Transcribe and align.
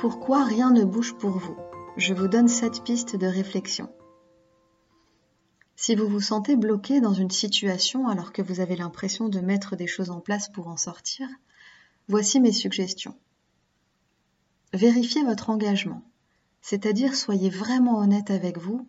Pourquoi 0.00 0.44
rien 0.44 0.70
ne 0.70 0.82
bouge 0.82 1.12
pour 1.12 1.32
vous 1.32 1.58
Je 1.98 2.14
vous 2.14 2.26
donne 2.26 2.48
cette 2.48 2.82
piste 2.84 3.16
de 3.16 3.26
réflexion. 3.26 3.92
Si 5.76 5.94
vous 5.94 6.08
vous 6.08 6.22
sentez 6.22 6.56
bloqué 6.56 7.02
dans 7.02 7.12
une 7.12 7.30
situation 7.30 8.08
alors 8.08 8.32
que 8.32 8.40
vous 8.40 8.60
avez 8.60 8.76
l'impression 8.76 9.28
de 9.28 9.40
mettre 9.40 9.76
des 9.76 9.86
choses 9.86 10.08
en 10.08 10.20
place 10.20 10.48
pour 10.48 10.68
en 10.68 10.78
sortir, 10.78 11.28
voici 12.08 12.40
mes 12.40 12.52
suggestions. 12.52 13.14
Vérifiez 14.72 15.22
votre 15.22 15.50
engagement, 15.50 16.02
c'est-à-dire 16.62 17.14
soyez 17.14 17.50
vraiment 17.50 17.98
honnête 17.98 18.30
avec 18.30 18.56
vous 18.56 18.88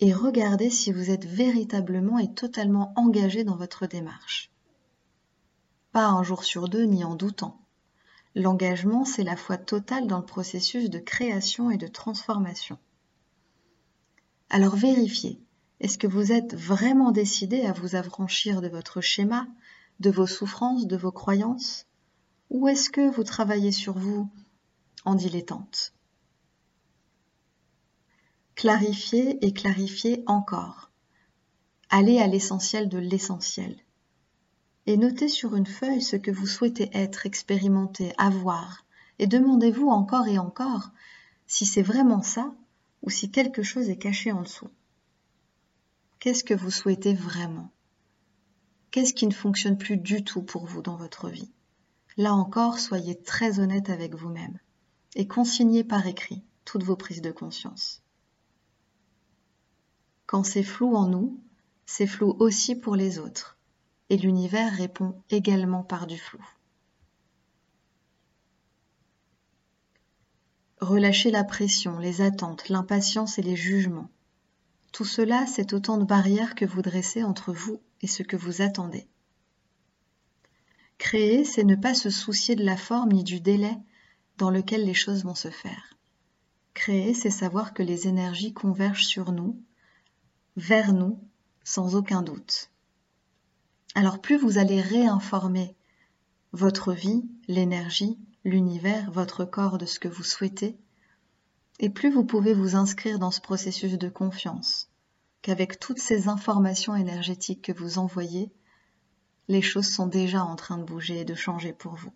et 0.00 0.12
regardez 0.12 0.68
si 0.68 0.92
vous 0.92 1.08
êtes 1.10 1.24
véritablement 1.24 2.18
et 2.18 2.34
totalement 2.34 2.92
engagé 2.96 3.44
dans 3.44 3.56
votre 3.56 3.86
démarche. 3.86 4.50
Pas 5.92 6.08
un 6.08 6.22
jour 6.22 6.44
sur 6.44 6.68
deux 6.68 6.84
ni 6.84 7.02
en 7.02 7.14
doutant. 7.14 7.58
L'engagement, 8.34 9.04
c'est 9.04 9.24
la 9.24 9.36
foi 9.36 9.58
totale 9.58 10.06
dans 10.06 10.18
le 10.18 10.24
processus 10.24 10.88
de 10.88 10.98
création 11.00 11.70
et 11.70 11.76
de 11.76 11.88
transformation. 11.88 12.78
Alors 14.50 14.76
vérifiez, 14.76 15.40
est-ce 15.80 15.98
que 15.98 16.06
vous 16.06 16.30
êtes 16.30 16.54
vraiment 16.54 17.10
décidé 17.10 17.62
à 17.62 17.72
vous 17.72 17.96
affranchir 17.96 18.60
de 18.60 18.68
votre 18.68 19.00
schéma, 19.00 19.48
de 19.98 20.10
vos 20.10 20.26
souffrances, 20.26 20.86
de 20.86 20.96
vos 20.96 21.12
croyances? 21.12 21.86
Ou 22.50 22.68
est-ce 22.68 22.90
que 22.90 23.10
vous 23.10 23.24
travaillez 23.24 23.72
sur 23.72 23.98
vous 23.98 24.30
en 25.04 25.14
dilettante? 25.14 25.94
Clarifiez 28.54 29.44
et 29.44 29.52
clarifiez 29.52 30.22
encore. 30.26 30.90
Allez 31.88 32.18
à 32.18 32.26
l'essentiel 32.26 32.88
de 32.88 32.98
l'essentiel 32.98 33.76
et 34.86 34.96
notez 34.96 35.28
sur 35.28 35.56
une 35.56 35.66
feuille 35.66 36.02
ce 36.02 36.16
que 36.16 36.30
vous 36.30 36.46
souhaitez 36.46 36.90
être, 36.92 37.26
expérimenter, 37.26 38.12
avoir, 38.18 38.84
et 39.18 39.26
demandez-vous 39.26 39.88
encore 39.88 40.26
et 40.28 40.38
encore 40.38 40.90
si 41.46 41.66
c'est 41.66 41.82
vraiment 41.82 42.22
ça 42.22 42.54
ou 43.02 43.10
si 43.10 43.30
quelque 43.30 43.62
chose 43.62 43.88
est 43.88 43.98
caché 43.98 44.32
en 44.32 44.42
dessous. 44.42 44.70
Qu'est-ce 46.18 46.44
que 46.44 46.54
vous 46.54 46.70
souhaitez 46.70 47.14
vraiment? 47.14 47.70
Qu'est-ce 48.90 49.14
qui 49.14 49.26
ne 49.26 49.32
fonctionne 49.32 49.78
plus 49.78 49.96
du 49.96 50.24
tout 50.24 50.42
pour 50.42 50.66
vous 50.66 50.82
dans 50.82 50.96
votre 50.96 51.28
vie? 51.28 51.52
Là 52.16 52.34
encore, 52.34 52.78
soyez 52.78 53.20
très 53.20 53.60
honnête 53.60 53.90
avec 53.90 54.14
vous-même 54.14 54.58
et 55.14 55.26
consignez 55.26 55.84
par 55.84 56.06
écrit 56.06 56.42
toutes 56.64 56.82
vos 56.82 56.96
prises 56.96 57.22
de 57.22 57.30
conscience. 57.30 58.02
Quand 60.26 60.44
c'est 60.44 60.62
flou 60.62 60.94
en 60.94 61.08
nous, 61.08 61.40
c'est 61.86 62.06
flou 62.06 62.36
aussi 62.38 62.74
pour 62.74 62.96
les 62.96 63.18
autres 63.18 63.58
et 64.10 64.16
l'univers 64.16 64.72
répond 64.72 65.14
également 65.30 65.82
par 65.82 66.06
du 66.06 66.18
flou. 66.18 66.44
Relâchez 70.80 71.30
la 71.30 71.44
pression, 71.44 71.98
les 71.98 72.20
attentes, 72.20 72.68
l'impatience 72.68 73.38
et 73.38 73.42
les 73.42 73.56
jugements. 73.56 74.10
Tout 74.92 75.04
cela, 75.04 75.46
c'est 75.46 75.72
autant 75.72 75.98
de 75.98 76.04
barrières 76.04 76.54
que 76.54 76.64
vous 76.64 76.82
dressez 76.82 77.22
entre 77.22 77.52
vous 77.52 77.80
et 78.02 78.06
ce 78.06 78.22
que 78.22 78.36
vous 78.36 78.62
attendez. 78.62 79.06
Créer, 80.98 81.44
c'est 81.44 81.64
ne 81.64 81.76
pas 81.76 81.94
se 81.94 82.10
soucier 82.10 82.56
de 82.56 82.64
la 82.64 82.76
forme 82.76 83.12
ni 83.12 83.24
du 83.24 83.40
délai 83.40 83.76
dans 84.38 84.50
lequel 84.50 84.84
les 84.84 84.94
choses 84.94 85.22
vont 85.24 85.34
se 85.34 85.50
faire. 85.50 85.94
Créer, 86.74 87.14
c'est 87.14 87.30
savoir 87.30 87.74
que 87.74 87.82
les 87.82 88.08
énergies 88.08 88.54
convergent 88.54 89.06
sur 89.06 89.32
nous, 89.32 89.62
vers 90.56 90.92
nous, 90.92 91.20
sans 91.62 91.94
aucun 91.94 92.22
doute. 92.22 92.70
Alors 93.94 94.20
plus 94.20 94.36
vous 94.36 94.58
allez 94.58 94.80
réinformer 94.80 95.76
votre 96.52 96.92
vie, 96.92 97.28
l'énergie, 97.48 98.18
l'univers, 98.44 99.10
votre 99.10 99.44
corps 99.44 99.78
de 99.78 99.86
ce 99.86 99.98
que 99.98 100.08
vous 100.08 100.22
souhaitez, 100.22 100.78
et 101.80 101.90
plus 101.90 102.10
vous 102.10 102.24
pouvez 102.24 102.54
vous 102.54 102.76
inscrire 102.76 103.18
dans 103.18 103.30
ce 103.30 103.40
processus 103.40 103.98
de 103.98 104.08
confiance, 104.08 104.90
qu'avec 105.42 105.80
toutes 105.80 105.98
ces 105.98 106.28
informations 106.28 106.94
énergétiques 106.94 107.62
que 107.62 107.72
vous 107.72 107.98
envoyez, 107.98 108.52
les 109.48 109.62
choses 109.62 109.88
sont 109.88 110.06
déjà 110.06 110.44
en 110.44 110.56
train 110.56 110.78
de 110.78 110.84
bouger 110.84 111.20
et 111.20 111.24
de 111.24 111.34
changer 111.34 111.72
pour 111.72 111.94
vous. 111.94 112.12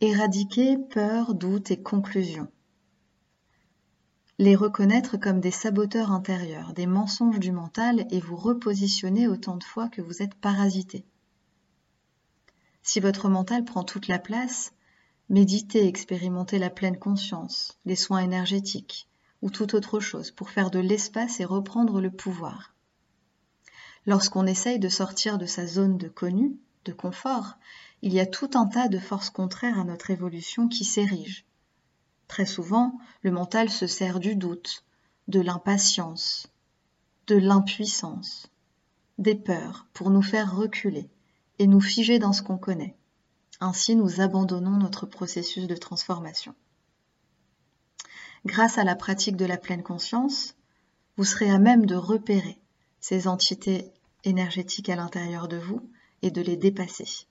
Éradiquer 0.00 0.78
peur, 0.78 1.34
doute 1.34 1.70
et 1.70 1.82
conclusion 1.82 2.48
les 4.38 4.56
reconnaître 4.56 5.16
comme 5.16 5.40
des 5.40 5.52
saboteurs 5.52 6.10
intérieurs, 6.10 6.72
des 6.72 6.86
mensonges 6.86 7.38
du 7.38 7.52
mental 7.52 8.04
et 8.10 8.18
vous 8.18 8.34
repositionner 8.34 9.28
autant 9.28 9.56
de 9.56 9.62
fois 9.62 9.88
que 9.88 10.02
vous 10.02 10.22
êtes 10.22 10.34
parasité. 10.34 11.04
Si 12.82 12.98
votre 12.98 13.28
mental 13.28 13.64
prend 13.64 13.84
toute 13.84 14.08
la 14.08 14.18
place, 14.18 14.72
méditez, 15.28 15.86
expérimentez 15.86 16.58
la 16.58 16.68
pleine 16.68 16.98
conscience, 16.98 17.78
les 17.84 17.94
soins 17.94 18.18
énergétiques 18.18 19.08
ou 19.40 19.50
toute 19.50 19.72
autre 19.72 20.00
chose 20.00 20.32
pour 20.32 20.50
faire 20.50 20.70
de 20.70 20.80
l'espace 20.80 21.38
et 21.38 21.44
reprendre 21.44 22.00
le 22.00 22.10
pouvoir. 22.10 22.74
Lorsqu'on 24.04 24.46
essaye 24.46 24.80
de 24.80 24.88
sortir 24.88 25.38
de 25.38 25.46
sa 25.46 25.66
zone 25.66 25.96
de 25.96 26.08
connu, 26.08 26.58
de 26.84 26.92
confort, 26.92 27.54
il 28.02 28.12
y 28.12 28.20
a 28.20 28.26
tout 28.26 28.50
un 28.54 28.66
tas 28.66 28.88
de 28.88 28.98
forces 28.98 29.30
contraires 29.30 29.78
à 29.78 29.84
notre 29.84 30.10
évolution 30.10 30.66
qui 30.66 30.84
s'érigent 30.84 31.44
Très 32.28 32.46
souvent, 32.46 32.98
le 33.22 33.30
mental 33.30 33.70
se 33.70 33.86
sert 33.86 34.20
du 34.20 34.36
doute, 34.36 34.84
de 35.28 35.40
l'impatience, 35.40 36.48
de 37.26 37.36
l'impuissance, 37.36 38.48
des 39.18 39.34
peurs 39.34 39.86
pour 39.92 40.10
nous 40.10 40.22
faire 40.22 40.56
reculer 40.56 41.08
et 41.58 41.66
nous 41.66 41.80
figer 41.80 42.18
dans 42.18 42.32
ce 42.32 42.42
qu'on 42.42 42.58
connaît. 42.58 42.96
Ainsi, 43.60 43.94
nous 43.96 44.20
abandonnons 44.20 44.76
notre 44.76 45.06
processus 45.06 45.66
de 45.66 45.76
transformation. 45.76 46.54
Grâce 48.44 48.76
à 48.76 48.84
la 48.84 48.96
pratique 48.96 49.36
de 49.36 49.46
la 49.46 49.56
pleine 49.56 49.82
conscience, 49.82 50.54
vous 51.16 51.24
serez 51.24 51.50
à 51.50 51.58
même 51.58 51.86
de 51.86 51.94
repérer 51.94 52.58
ces 53.00 53.28
entités 53.28 53.90
énergétiques 54.24 54.88
à 54.88 54.96
l'intérieur 54.96 55.48
de 55.48 55.56
vous 55.56 55.88
et 56.22 56.30
de 56.30 56.42
les 56.42 56.56
dépasser. 56.56 57.26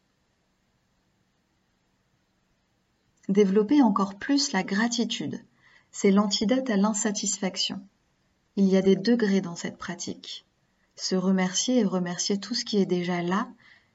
Développer 3.29 3.81
encore 3.81 4.15
plus 4.15 4.51
la 4.51 4.63
gratitude, 4.63 5.41
c'est 5.91 6.11
l'antidote 6.11 6.69
à 6.69 6.75
l'insatisfaction. 6.75 7.81
Il 8.57 8.65
y 8.65 8.75
a 8.75 8.81
des 8.81 8.97
degrés 8.97 9.39
dans 9.39 9.55
cette 9.55 9.77
pratique. 9.77 10.45
Se 10.97 11.15
remercier 11.15 11.79
et 11.79 11.85
remercier 11.85 12.37
tout 12.37 12.53
ce 12.53 12.65
qui 12.65 12.79
est 12.79 12.85
déjà 12.85 13.21
là 13.21 13.47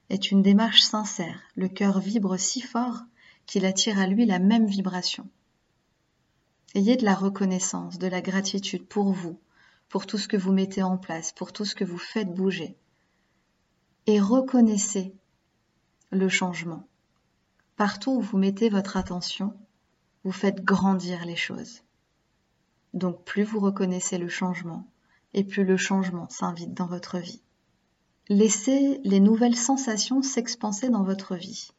est 0.08 0.30
une 0.30 0.42
démarche 0.42 0.80
sincère. 0.80 1.42
Le 1.56 1.68
cœur 1.68 2.00
vibre 2.00 2.38
si 2.38 2.62
fort 2.62 3.02
qu'il 3.44 3.66
attire 3.66 3.98
à 3.98 4.06
lui 4.06 4.24
la 4.24 4.38
même 4.38 4.66
vibration. 4.66 5.28
Ayez 6.74 6.96
de 6.96 7.04
la 7.04 7.14
reconnaissance, 7.14 7.98
de 7.98 8.06
la 8.06 8.22
gratitude 8.22 8.86
pour 8.86 9.12
vous, 9.12 9.38
pour 9.90 10.06
tout 10.06 10.16
ce 10.16 10.28
que 10.28 10.38
vous 10.38 10.52
mettez 10.52 10.82
en 10.82 10.96
place, 10.96 11.32
pour 11.32 11.52
tout 11.52 11.66
ce 11.66 11.74
que 11.74 11.84
vous 11.84 11.98
faites 11.98 12.32
bouger. 12.32 12.76
Et 14.06 14.20
reconnaissez 14.20 15.14
le 16.10 16.30
changement. 16.30 16.87
Partout 17.78 18.10
où 18.10 18.20
vous 18.20 18.38
mettez 18.38 18.70
votre 18.70 18.96
attention, 18.96 19.54
vous 20.24 20.32
faites 20.32 20.64
grandir 20.64 21.24
les 21.24 21.36
choses. 21.36 21.82
Donc 22.92 23.22
plus 23.22 23.44
vous 23.44 23.60
reconnaissez 23.60 24.18
le 24.18 24.28
changement, 24.28 24.90
et 25.32 25.44
plus 25.44 25.64
le 25.64 25.76
changement 25.76 26.28
s'invite 26.28 26.74
dans 26.74 26.88
votre 26.88 27.18
vie. 27.18 27.40
Laissez 28.28 29.00
les 29.04 29.20
nouvelles 29.20 29.54
sensations 29.54 30.22
s'expanser 30.22 30.88
dans 30.88 31.04
votre 31.04 31.36
vie. 31.36 31.70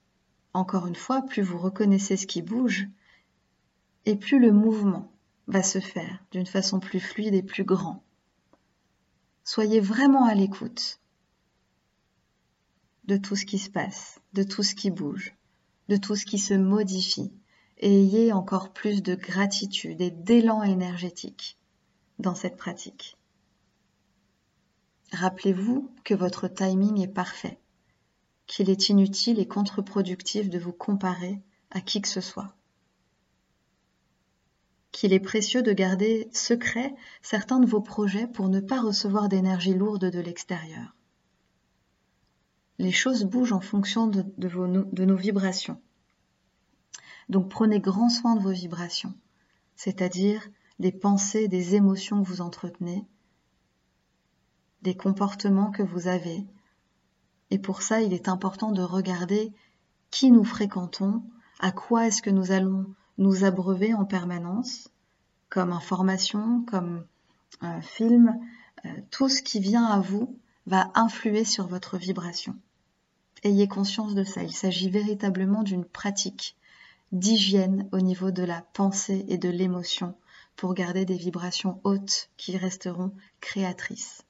Encore 0.54 0.88
une 0.88 0.96
fois, 0.96 1.22
plus 1.22 1.42
vous 1.42 1.58
reconnaissez 1.58 2.16
ce 2.16 2.28
qui 2.28 2.42
bouge, 2.42 2.88
et 4.06 4.16
plus 4.16 4.40
le 4.40 4.54
mouvement 4.54 5.12
va 5.48 5.64
se 5.64 5.82
faire 5.82 6.24
d'une 6.32 6.48
façon 6.48 6.80
plus 6.80 7.02
fluide 7.02 7.34
et 7.34 7.44
plus 7.44 7.66
grand. 7.66 8.06
Soyez 9.44 9.82
vraiment 9.82 10.24
à 10.24 10.34
l'écoute 10.34 11.02
de 13.04 13.18
tout 13.18 13.36
ce 13.36 13.46
qui 13.46 13.60
se 13.60 13.70
passe, 13.70 14.22
de 14.32 14.44
tout 14.44 14.64
ce 14.64 14.76
qui 14.76 14.92
bouge 14.92 15.36
de 15.90 15.98
tout 15.98 16.16
ce 16.16 16.26
qui 16.26 16.38
se 16.38 16.54
modifie 16.54 17.34
et 17.80 18.02
ayez 18.02 18.32
encore 18.32 18.72
plus 18.72 19.02
de 19.02 19.16
gratitude 19.16 20.02
et 20.02 20.12
d'élan 20.12 20.62
énergétique 20.62 21.58
dans 22.20 22.36
cette 22.36 22.58
pratique. 22.58 23.18
Rappelez-vous 25.12 25.90
que 26.04 26.14
votre 26.14 26.48
timing 26.48 27.02
est 27.02 27.08
parfait, 27.08 27.60
qu'il 28.46 28.70
est 28.70 28.90
inutile 28.90 29.40
et 29.40 29.48
contre-productif 29.48 30.52
de 30.52 30.60
vous 30.60 30.74
comparer 30.74 31.42
à 31.72 31.82
qui 31.82 32.02
que 32.02 32.08
ce 32.08 32.22
soit, 32.22 32.54
qu'il 34.92 35.12
est 35.12 35.20
précieux 35.20 35.64
de 35.64 35.74
garder 35.74 36.30
secret 36.34 36.94
certains 37.24 37.60
de 37.60 37.66
vos 37.66 37.82
projets 37.82 38.28
pour 38.28 38.48
ne 38.48 38.60
pas 38.60 38.80
recevoir 38.80 39.28
d'énergie 39.28 39.74
lourde 39.74 40.12
de 40.12 40.20
l'extérieur 40.20 40.99
les 42.80 42.94
choses 42.94 43.26
bougent 43.26 43.52
en 43.52 43.60
fonction 43.60 44.08
de, 44.08 45.06
nos 45.06 45.16
vibrations. 45.16 45.82
Donc 47.28 47.50
prenez 47.50 47.82
grand 47.82 48.10
soin 48.10 48.36
de 48.36 48.42
vos 48.42 48.52
vibrations, 48.52 49.14
c'est-à-dire 49.76 50.48
des 50.80 50.94
pensées, 50.94 51.50
des 51.50 51.76
émotions 51.76 52.24
que 52.24 52.28
vous 52.30 52.40
entretenez, 52.42 53.06
des 54.82 54.96
comportements 54.96 55.72
que 55.72 55.84
vous 55.84 56.08
avez. 56.08 56.48
Et 57.52 57.60
pour 57.60 57.82
ça, 57.82 58.02
il 58.02 58.14
est 58.14 58.30
important 58.30 58.72
de 58.72 58.82
regarder 58.82 59.52
qui 60.10 60.32
nous 60.32 60.46
fréquentons, 60.46 61.22
À 61.60 61.74
quoi 61.74 62.08
est-ce 62.08 62.22
que 62.22 62.30
nous 62.30 62.52
allons 62.52 62.86
nous 63.18 63.44
abreuver 63.44 63.94
en 63.94 64.06
permanence, 64.06 64.90
comme 65.50 65.74
information, 65.74 66.64
comme 66.66 67.06
euh, 67.64 67.82
film, 67.82 68.40
euh, 68.86 68.90
tout 69.12 69.28
ce 69.28 69.42
qui 69.42 69.60
vient 69.60 69.86
à 69.86 70.00
vous 70.00 70.40
va 70.66 70.90
influer 70.96 71.44
sur 71.44 71.68
votre 71.68 71.98
vibration. 71.98 72.56
Ayez 73.44 73.68
conscience 73.68 74.16
de 74.16 74.24
ça, 74.24 74.44
il 74.44 74.52
s'agit 74.52 74.90
véritablement 74.90 75.64
d'une 75.64 75.86
pratique 75.86 76.56
d'hygiène 77.12 77.88
au 77.92 78.00
niveau 78.00 78.32
de 78.32 78.44
la 78.44 78.62
pensée 78.74 79.26
et 79.30 79.38
de 79.38 79.50
l'émotion 79.50 80.16
pour 80.56 80.74
garder 80.74 81.06
des 81.06 81.16
vibrations 81.16 81.80
hautes 81.84 82.30
qui 82.38 82.58
resteront 82.58 83.14
créatrices. 83.40 84.24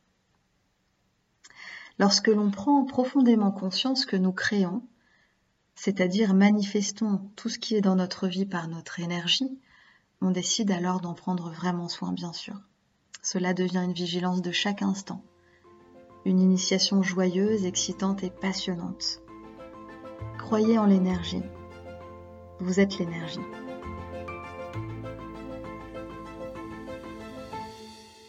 Lorsque 1.97 2.27
l'on 2.27 2.51
prend 2.51 2.85
profondément 2.85 3.51
conscience 3.51 4.05
que 4.05 4.15
nous 4.15 4.31
créons, 4.31 4.83
c'est-à-dire 5.75 6.33
manifestons 6.33 7.29
tout 7.35 7.49
ce 7.49 7.59
qui 7.59 7.75
est 7.75 7.81
dans 7.81 7.95
notre 7.95 8.27
vie 8.27 8.45
par 8.45 8.67
notre 8.67 8.99
énergie, 8.99 9.59
on 10.21 10.31
décide 10.31 10.71
alors 10.71 11.01
d'en 11.01 11.13
prendre 11.13 11.49
vraiment 11.49 11.87
soin, 11.87 12.11
bien 12.11 12.33
sûr. 12.33 12.61
Cela 13.21 13.53
devient 13.53 13.83
une 13.83 13.93
vigilance 13.93 14.41
de 14.41 14.51
chaque 14.51 14.81
instant, 14.81 15.23
une 16.25 16.39
initiation 16.39 17.01
joyeuse, 17.01 17.65
excitante 17.65 18.23
et 18.23 18.29
passionnante. 18.29 19.21
Croyez 20.37 20.77
en 20.77 20.85
l'énergie. 20.85 21.43
Vous 22.59 22.79
êtes 22.79 22.97
l'énergie. 22.97 23.39